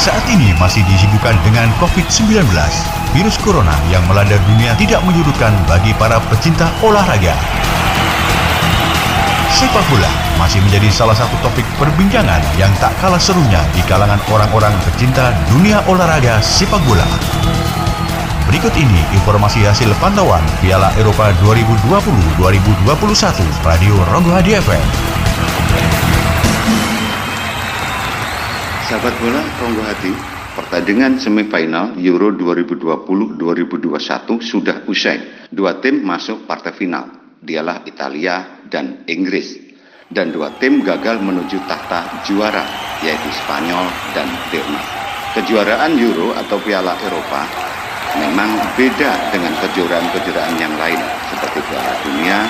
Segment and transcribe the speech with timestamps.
[0.00, 2.40] saat ini masih disibukkan dengan COVID-19.
[3.12, 7.36] Virus corona yang melanda dunia tidak menyurutkan bagi para pecinta olahraga.
[9.52, 10.08] Sepak bola
[10.40, 15.84] masih menjadi salah satu topik perbincangan yang tak kalah serunya di kalangan orang-orang pecinta dunia
[15.84, 17.04] olahraga sepak bola.
[18.48, 22.88] Berikut ini informasi hasil pantauan Piala Eropa 2020-2021
[23.68, 23.94] Radio
[24.32, 26.09] Hadi FM.
[28.90, 30.10] Sahabat bola Ronggo Hati,
[30.58, 33.86] pertandingan semifinal Euro 2020-2021
[34.42, 35.46] sudah usai.
[35.46, 37.06] Dua tim masuk partai final,
[37.38, 39.54] dialah Italia dan Inggris.
[40.10, 42.66] Dan dua tim gagal menuju tahta juara,
[43.06, 44.86] yaitu Spanyol dan Denmark.
[45.38, 47.46] Kejuaraan Euro atau Piala Eropa
[48.18, 50.98] memang beda dengan kejuaraan-kejuaraan yang lain,
[51.30, 52.42] seperti Piala Dunia,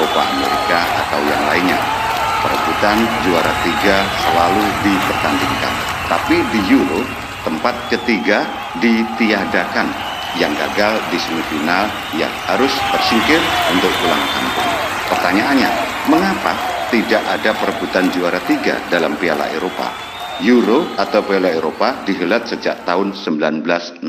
[0.00, 2.04] Copa Amerika, atau yang lainnya
[2.44, 5.74] perebutan juara tiga selalu dipertandingkan.
[6.04, 7.00] Tapi di Euro,
[7.40, 8.44] tempat ketiga
[8.84, 9.88] ditiadakan.
[10.34, 11.86] Yang gagal di semifinal
[12.18, 13.38] yang harus tersingkir
[13.70, 14.70] untuk pulang kampung.
[15.14, 15.70] Pertanyaannya,
[16.10, 16.52] mengapa
[16.90, 19.94] tidak ada perebutan juara tiga dalam Piala Eropa?
[20.42, 24.02] Euro atau Piala Eropa dihelat sejak tahun 1960.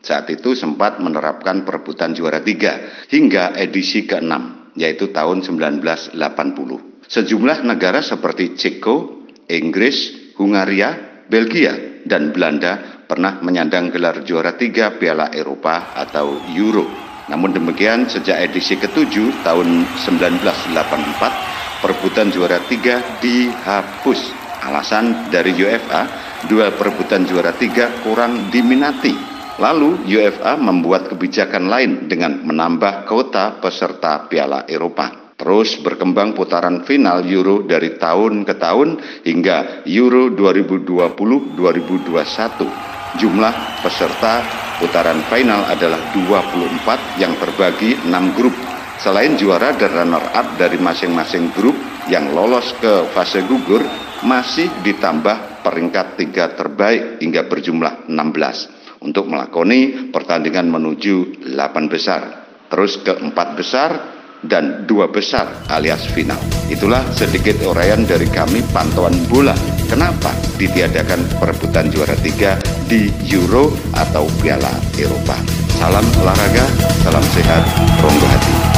[0.00, 4.32] Saat itu sempat menerapkan perebutan juara tiga hingga edisi ke-6,
[4.80, 6.97] yaitu tahun 1980.
[7.08, 15.32] Sejumlah negara seperti Ceko, Inggris, Hungaria, Belgia, dan Belanda pernah menyandang gelar juara tiga Piala
[15.32, 16.84] Eropa atau Euro.
[17.32, 24.20] Namun demikian, sejak edisi ke-7 tahun 1984, perebutan juara tiga dihapus.
[24.68, 26.04] Alasan dari UEFA,
[26.44, 29.16] dua perebutan juara tiga kurang diminati.
[29.56, 35.17] Lalu UEFA membuat kebijakan lain dengan menambah kota peserta Piala Eropa.
[35.38, 43.22] Terus berkembang putaran final Euro dari tahun ke tahun hingga Euro 2020-2021.
[43.22, 44.42] Jumlah peserta
[44.82, 48.50] putaran final adalah 24 yang terbagi 6 grup.
[48.98, 51.78] Selain juara dan runner-up dari masing-masing grup
[52.10, 53.86] yang lolos ke fase gugur,
[54.26, 61.54] masih ditambah peringkat tiga terbaik hingga berjumlah 16 untuk melakoni pertandingan menuju 8
[61.86, 62.42] besar.
[62.66, 66.38] Terus ke empat besar dan dua besar alias final.
[66.70, 69.56] Itulah sedikit uraian dari kami pantauan bola.
[69.88, 75.34] Kenapa ditiadakan perebutan juara tiga di Euro atau Piala Eropa.
[75.78, 76.66] Salam olahraga,
[77.06, 77.62] salam sehat,
[78.02, 78.77] ronggo hati.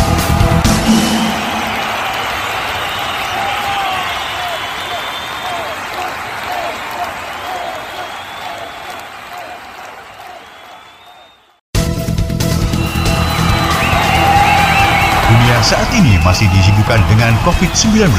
[15.31, 18.11] Dunia saat ini masih disibukkan dengan COVID-19.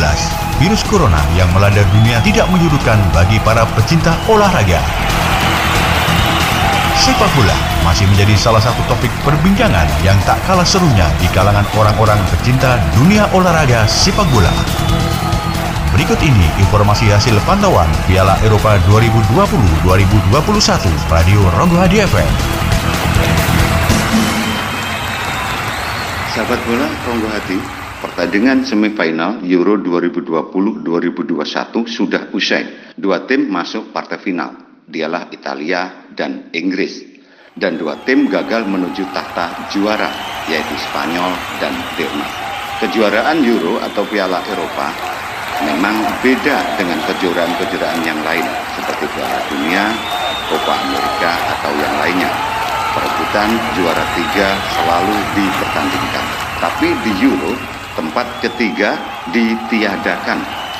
[0.63, 4.79] Virus corona yang melanda dunia tidak menyurutkan bagi para pecinta olahraga.
[6.95, 7.51] Sepak bola
[7.83, 13.27] masih menjadi salah satu topik perbincangan yang tak kalah serunya di kalangan orang-orang pecinta dunia
[13.35, 14.53] olahraga sepak bola.
[15.91, 20.31] Berikut ini informasi hasil pantauan Piala Eropa 2020-2021
[21.11, 22.31] Radio Rogo Hadi FM.
[26.31, 27.59] Sahabat bola Ronggo Hati,
[27.99, 31.27] pertandingan semifinal Euro 2020-2021
[31.83, 32.95] sudah usai.
[32.95, 34.55] Dua tim masuk partai final,
[34.87, 37.03] dialah Italia dan Inggris.
[37.51, 40.07] Dan dua tim gagal menuju tahta juara,
[40.47, 42.31] yaitu Spanyol dan Denmark.
[42.79, 44.87] Kejuaraan Euro atau Piala Eropa
[45.67, 48.47] memang beda dengan kejuaraan-kejuaraan yang lain,
[48.79, 49.83] seperti Piala Dunia,
[50.47, 52.60] Copa Amerika, atau yang lainnya
[52.91, 56.25] perebutan juara tiga selalu dipertandingkan.
[56.61, 57.53] Tapi di Euro,
[57.95, 58.99] tempat ketiga
[59.31, 60.39] ditiadakan.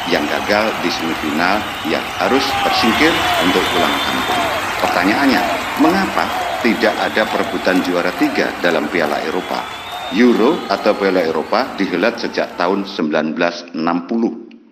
[0.10, 3.14] Yang gagal di semifinal yang harus tersingkir
[3.46, 4.42] untuk pulang kampung.
[4.82, 5.42] Pertanyaannya,
[5.78, 6.26] mengapa
[6.66, 9.62] tidak ada perebutan juara tiga dalam Piala Eropa?
[10.18, 13.78] Euro atau Piala Eropa dihelat sejak tahun 1960.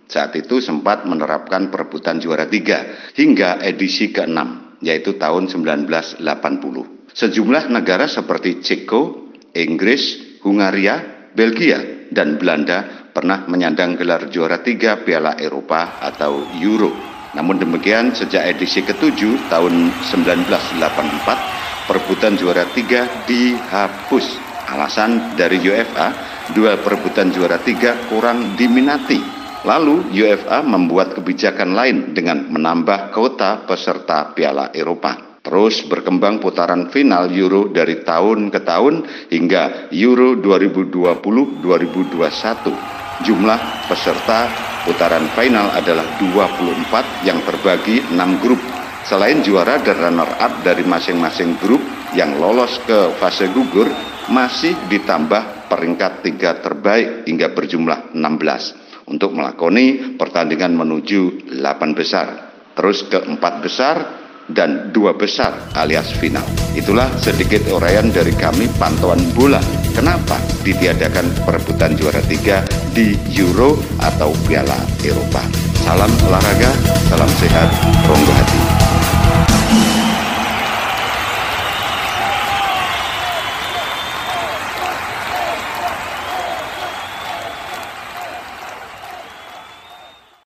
[0.09, 6.98] Saat itu sempat menerapkan perebutan juara tiga hingga edisi ke-6, yaitu tahun 1980.
[7.19, 15.35] Sejumlah negara seperti Ceko, Inggris, Hungaria, Belgia, dan Belanda pernah menyandang gelar juara tiga Piala
[15.35, 16.95] Eropa atau Euro.
[17.35, 24.39] Namun demikian, sejak edisi ke-7 tahun 1984, perebutan juara tiga dihapus.
[24.71, 26.15] Alasan dari UEFA,
[26.55, 29.19] dua perebutan juara tiga kurang diminati.
[29.67, 35.28] Lalu UEFA membuat kebijakan lain dengan menambah kota peserta Piala Eropa.
[35.49, 39.01] Terus berkembang putaran final Euro dari tahun ke tahun
[39.33, 43.25] hingga Euro 2020-2021.
[43.25, 43.59] Jumlah
[43.89, 44.45] peserta
[44.85, 48.61] putaran final adalah 24 yang terbagi 6 grup.
[49.09, 51.81] Selain juara dan runner-up dari masing-masing grup
[52.13, 53.89] yang lolos ke fase gugur,
[54.29, 62.53] masih ditambah peringkat tiga terbaik hingga berjumlah 16 untuk melakoni pertandingan menuju 8 besar.
[62.77, 64.18] Terus ke empat besar
[64.53, 66.45] dan dua besar alias final.
[66.73, 69.61] Itulah sedikit uraian dari kami pantauan bola.
[69.93, 72.63] Kenapa ditiadakan perebutan juara tiga
[72.93, 75.43] di Euro atau Piala Eropa.
[75.83, 76.71] Salam olahraga,
[77.09, 77.69] salam sehat,
[78.05, 78.68] ronggo hati.